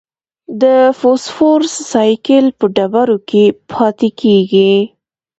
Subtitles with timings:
[0.61, 0.63] د
[0.99, 4.71] فوسفورس سائیکل په ډبرو کې پاتې کېږي.